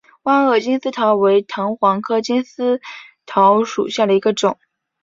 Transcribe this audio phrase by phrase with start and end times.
[0.23, 2.81] 弯萼金丝桃为藤黄科金丝
[3.27, 4.57] 桃属下的一个种。